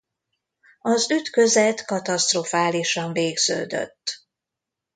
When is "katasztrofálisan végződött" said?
1.85-4.25